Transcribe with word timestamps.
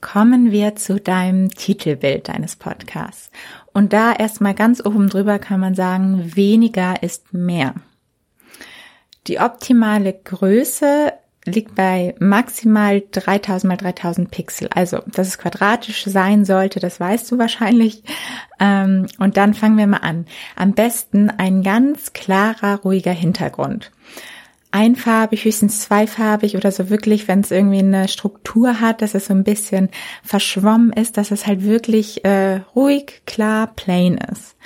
kommen 0.00 0.50
wir 0.50 0.76
zu 0.76 1.00
deinem 1.00 1.50
Titelbild 1.50 2.28
deines 2.28 2.56
Podcasts. 2.56 3.30
Und 3.72 3.92
da 3.92 4.12
erstmal 4.12 4.54
ganz 4.54 4.84
oben 4.84 5.08
drüber 5.08 5.38
kann 5.38 5.60
man 5.60 5.74
sagen, 5.74 6.36
weniger 6.36 7.02
ist 7.02 7.32
mehr. 7.32 7.74
Die 9.26 9.38
optimale 9.38 10.12
Größe 10.12 11.12
liegt 11.44 11.74
bei 11.74 12.14
maximal 12.18 13.02
3000 13.10 13.68
mal 13.68 13.76
3000 13.76 14.30
Pixel. 14.30 14.68
Also, 14.74 15.02
dass 15.06 15.28
es 15.28 15.38
quadratisch 15.38 16.04
sein 16.04 16.44
sollte, 16.44 16.80
das 16.80 17.00
weißt 17.00 17.30
du 17.30 17.38
wahrscheinlich. 17.38 18.02
Ähm, 18.58 19.06
und 19.18 19.36
dann 19.36 19.54
fangen 19.54 19.78
wir 19.78 19.86
mal 19.86 19.98
an. 19.98 20.26
Am 20.56 20.72
besten 20.72 21.30
ein 21.30 21.62
ganz 21.62 22.12
klarer, 22.12 22.80
ruhiger 22.80 23.12
Hintergrund 23.12 23.90
einfarbig, 24.72 25.44
höchstens 25.44 25.80
zweifarbig 25.80 26.56
oder 26.56 26.70
so 26.70 26.90
wirklich, 26.90 27.28
wenn 27.28 27.40
es 27.40 27.50
irgendwie 27.50 27.80
eine 27.80 28.08
Struktur 28.08 28.80
hat, 28.80 29.02
dass 29.02 29.14
es 29.14 29.26
so 29.26 29.34
ein 29.34 29.44
bisschen 29.44 29.88
verschwommen 30.22 30.92
ist, 30.92 31.16
dass 31.16 31.30
es 31.30 31.46
halt 31.46 31.64
wirklich 31.64 32.24
äh, 32.24 32.60
ruhig, 32.74 33.22
klar, 33.26 33.72
plain 33.74 34.18
ist. 34.18 34.56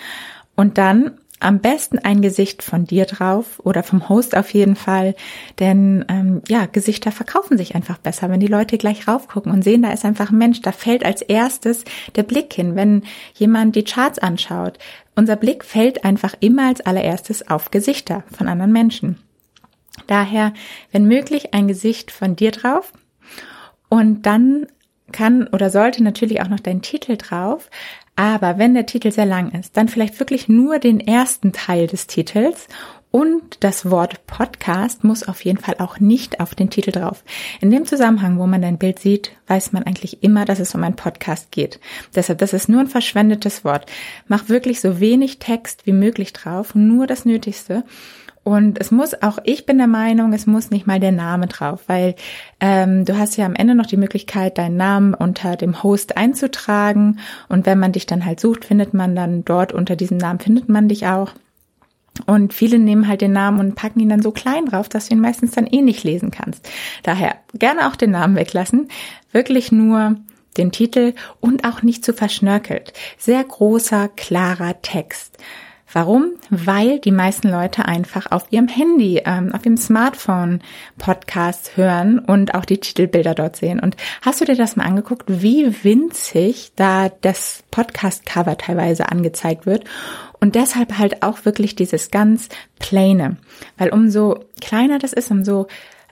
Und 0.54 0.78
dann 0.78 1.18
am 1.40 1.60
besten 1.60 1.98
ein 1.98 2.22
Gesicht 2.22 2.62
von 2.62 2.86
dir 2.86 3.04
drauf 3.04 3.60
oder 3.62 3.82
vom 3.82 4.08
Host 4.08 4.36
auf 4.36 4.54
jeden 4.54 4.76
Fall, 4.76 5.14
denn 5.58 6.04
ähm, 6.08 6.42
ja, 6.48 6.66
Gesichter 6.66 7.12
verkaufen 7.12 7.58
sich 7.58 7.74
einfach 7.74 7.98
besser, 7.98 8.30
wenn 8.30 8.40
die 8.40 8.46
Leute 8.46 8.78
gleich 8.78 9.06
raufgucken 9.06 9.52
und 9.52 9.62
sehen, 9.62 9.82
da 9.82 9.92
ist 9.92 10.04
einfach 10.04 10.30
ein 10.30 10.38
Mensch, 10.38 10.62
da 10.62 10.72
fällt 10.72 11.04
als 11.04 11.20
erstes 11.20 11.84
der 12.16 12.22
Blick 12.22 12.54
hin, 12.54 12.76
wenn 12.76 13.02
jemand 13.34 13.76
die 13.76 13.84
Charts 13.84 14.18
anschaut. 14.18 14.78
Unser 15.16 15.36
Blick 15.36 15.64
fällt 15.64 16.04
einfach 16.04 16.34
immer 16.40 16.68
als 16.68 16.80
allererstes 16.80 17.46
auf 17.48 17.70
Gesichter 17.70 18.24
von 18.32 18.48
anderen 18.48 18.72
Menschen. 18.72 19.18
Daher, 20.06 20.52
wenn 20.92 21.06
möglich, 21.06 21.54
ein 21.54 21.68
Gesicht 21.68 22.10
von 22.10 22.36
dir 22.36 22.50
drauf 22.50 22.92
und 23.88 24.26
dann 24.26 24.66
kann 25.12 25.46
oder 25.48 25.70
sollte 25.70 26.02
natürlich 26.02 26.42
auch 26.42 26.48
noch 26.48 26.60
dein 26.60 26.82
Titel 26.82 27.16
drauf. 27.16 27.70
Aber 28.16 28.58
wenn 28.58 28.74
der 28.74 28.86
Titel 28.86 29.10
sehr 29.10 29.26
lang 29.26 29.52
ist, 29.52 29.76
dann 29.76 29.88
vielleicht 29.88 30.18
wirklich 30.20 30.48
nur 30.48 30.78
den 30.78 31.00
ersten 31.00 31.52
Teil 31.52 31.86
des 31.86 32.06
Titels 32.06 32.68
und 33.14 33.62
das 33.62 33.92
Wort 33.92 34.26
Podcast 34.26 35.04
muss 35.04 35.22
auf 35.22 35.44
jeden 35.44 35.58
Fall 35.58 35.76
auch 35.78 36.00
nicht 36.00 36.40
auf 36.40 36.56
den 36.56 36.68
Titel 36.68 36.90
drauf. 36.90 37.22
In 37.60 37.70
dem 37.70 37.86
Zusammenhang, 37.86 38.40
wo 38.40 38.46
man 38.48 38.60
dein 38.60 38.76
Bild 38.76 38.98
sieht, 38.98 39.30
weiß 39.46 39.70
man 39.70 39.84
eigentlich 39.84 40.24
immer, 40.24 40.44
dass 40.44 40.58
es 40.58 40.74
um 40.74 40.82
einen 40.82 40.96
Podcast 40.96 41.52
geht. 41.52 41.78
Deshalb, 42.16 42.40
das 42.40 42.52
ist 42.52 42.68
nur 42.68 42.80
ein 42.80 42.88
verschwendetes 42.88 43.64
Wort. 43.64 43.86
Mach 44.26 44.48
wirklich 44.48 44.80
so 44.80 44.98
wenig 44.98 45.38
Text 45.38 45.86
wie 45.86 45.92
möglich 45.92 46.32
drauf, 46.32 46.74
nur 46.74 47.06
das 47.06 47.24
Nötigste. 47.24 47.84
Und 48.42 48.80
es 48.80 48.90
muss 48.90 49.22
auch, 49.22 49.38
ich 49.44 49.64
bin 49.64 49.78
der 49.78 49.86
Meinung, 49.86 50.32
es 50.32 50.48
muss 50.48 50.72
nicht 50.72 50.88
mal 50.88 50.98
der 50.98 51.12
Name 51.12 51.46
drauf, 51.46 51.84
weil 51.86 52.16
ähm, 52.58 53.04
du 53.04 53.16
hast 53.16 53.36
ja 53.36 53.46
am 53.46 53.54
Ende 53.54 53.76
noch 53.76 53.86
die 53.86 53.96
Möglichkeit, 53.96 54.58
deinen 54.58 54.76
Namen 54.76 55.14
unter 55.14 55.54
dem 55.54 55.84
Host 55.84 56.16
einzutragen. 56.16 57.20
Und 57.48 57.64
wenn 57.64 57.78
man 57.78 57.92
dich 57.92 58.06
dann 58.06 58.24
halt 58.24 58.40
sucht, 58.40 58.64
findet 58.64 58.92
man 58.92 59.14
dann 59.14 59.44
dort 59.44 59.72
unter 59.72 59.94
diesem 59.94 60.16
Namen, 60.16 60.40
findet 60.40 60.68
man 60.68 60.88
dich 60.88 61.06
auch. 61.06 61.30
Und 62.26 62.54
viele 62.54 62.78
nehmen 62.78 63.08
halt 63.08 63.20
den 63.20 63.32
Namen 63.32 63.58
und 63.58 63.74
packen 63.74 64.00
ihn 64.00 64.08
dann 64.08 64.22
so 64.22 64.30
klein 64.30 64.66
drauf, 64.66 64.88
dass 64.88 65.08
du 65.08 65.14
ihn 65.14 65.20
meistens 65.20 65.52
dann 65.52 65.66
eh 65.66 65.82
nicht 65.82 66.04
lesen 66.04 66.30
kannst. 66.30 66.68
Daher 67.02 67.36
gerne 67.54 67.88
auch 67.88 67.96
den 67.96 68.12
Namen 68.12 68.36
weglassen. 68.36 68.88
Wirklich 69.32 69.72
nur 69.72 70.16
den 70.56 70.70
Titel 70.70 71.14
und 71.40 71.64
auch 71.64 71.82
nicht 71.82 72.04
zu 72.04 72.12
verschnörkelt. 72.12 72.92
Sehr 73.18 73.42
großer, 73.42 74.08
klarer 74.08 74.80
Text. 74.82 75.38
Warum? 75.94 76.32
Weil 76.50 76.98
die 76.98 77.12
meisten 77.12 77.48
Leute 77.48 77.84
einfach 77.86 78.32
auf 78.32 78.46
ihrem 78.50 78.66
Handy, 78.66 79.22
ähm, 79.24 79.52
auf 79.54 79.64
ihrem 79.64 79.76
Smartphone 79.76 80.60
Podcasts 80.98 81.76
hören 81.76 82.18
und 82.18 82.56
auch 82.56 82.64
die 82.64 82.78
Titelbilder 82.78 83.34
dort 83.34 83.54
sehen. 83.54 83.78
Und 83.78 83.96
hast 84.20 84.40
du 84.40 84.44
dir 84.44 84.56
das 84.56 84.74
mal 84.74 84.86
angeguckt, 84.86 85.22
wie 85.28 85.84
winzig 85.84 86.72
da 86.74 87.10
das 87.20 87.62
Podcast-Cover 87.70 88.58
teilweise 88.58 89.08
angezeigt 89.08 89.66
wird? 89.66 89.84
Und 90.40 90.56
deshalb 90.56 90.98
halt 90.98 91.22
auch 91.22 91.44
wirklich 91.44 91.76
dieses 91.76 92.10
ganz 92.10 92.48
plaine. 92.80 93.36
Weil 93.78 93.90
umso 93.90 94.40
kleiner 94.60 94.98
das 94.98 95.12
ist, 95.12 95.30
umso 95.30 95.68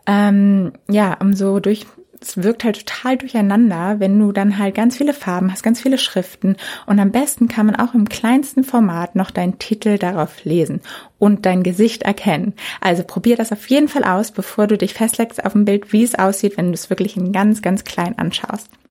ähm, 0.06 0.72
ja, 0.88 1.16
umso 1.20 1.58
durch 1.58 1.86
es 2.22 2.42
wirkt 2.42 2.64
halt 2.64 2.86
total 2.86 3.16
durcheinander, 3.16 4.00
wenn 4.00 4.18
du 4.18 4.32
dann 4.32 4.58
halt 4.58 4.74
ganz 4.74 4.96
viele 4.96 5.14
Farben 5.14 5.52
hast, 5.52 5.62
ganz 5.62 5.80
viele 5.80 5.98
Schriften 5.98 6.56
und 6.86 6.98
am 6.98 7.12
besten 7.12 7.48
kann 7.48 7.66
man 7.66 7.76
auch 7.76 7.94
im 7.94 8.08
kleinsten 8.08 8.64
Format 8.64 9.14
noch 9.14 9.30
deinen 9.30 9.58
Titel 9.58 9.98
darauf 9.98 10.44
lesen 10.44 10.80
und 11.18 11.46
dein 11.46 11.62
Gesicht 11.62 12.02
erkennen. 12.02 12.54
Also 12.80 13.04
probier 13.04 13.36
das 13.36 13.52
auf 13.52 13.68
jeden 13.68 13.88
Fall 13.88 14.04
aus, 14.04 14.32
bevor 14.32 14.66
du 14.66 14.76
dich 14.76 14.94
festlegst 14.94 15.44
auf 15.44 15.52
dem 15.52 15.64
Bild, 15.64 15.92
wie 15.92 16.02
es 16.02 16.16
aussieht, 16.16 16.56
wenn 16.56 16.68
du 16.68 16.74
es 16.74 16.90
wirklich 16.90 17.16
in 17.16 17.32
ganz, 17.32 17.62
ganz 17.62 17.84
klein 17.84 18.18
anschaust. 18.18 18.68